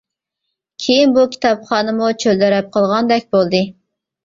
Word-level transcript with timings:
كېيىن 0.85 1.13
بۇ 1.17 1.25
كىتابخانىمۇ 1.35 2.09
چۆلدەرەپ 2.25 2.75
قالغاندەك 2.79 3.31
بولدى. 3.39 3.65